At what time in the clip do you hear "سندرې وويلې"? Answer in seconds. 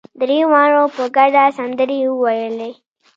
1.57-2.71